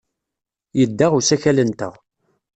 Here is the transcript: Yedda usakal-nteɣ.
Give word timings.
Yedda 0.79 1.05
usakal-nteɣ. 1.17 1.93